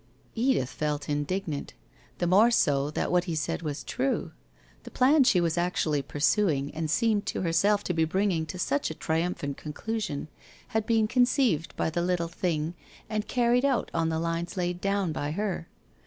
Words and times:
Edith 0.33 0.69
felt 0.71 1.07
indignant, 1.09 1.75
the 2.17 2.25
more 2.25 2.49
so 2.49 2.89
that 2.89 3.11
what 3.11 3.25
he 3.25 3.35
said 3.35 3.61
was 3.61 3.83
true. 3.83 4.31
The 4.81 4.89
plan 4.89 5.25
she 5.25 5.39
was 5.39 5.59
actually 5.59 6.01
pursuing 6.01 6.73
and 6.73 6.89
seemed 6.89 7.27
to 7.27 7.41
herself 7.41 7.83
to 7.83 7.93
he 7.93 8.03
bringing 8.03 8.47
to 8.47 8.57
such 8.57 8.89
a 8.89 8.95
triumphant 8.95 9.57
conclu 9.57 10.01
sion 10.01 10.27
had 10.69 10.87
been 10.87 11.07
conceived 11.07 11.75
by 11.77 11.91
the 11.91 12.01
little 12.01 12.29
thing 12.29 12.73
and 13.11 13.27
carried 13.27 13.63
out 13.63 13.91
on 13.93 14.09
the 14.09 14.17
lines 14.17 14.57
laid 14.57 14.81
down 14.81 15.11
by 15.11 15.33
her. 15.33 15.69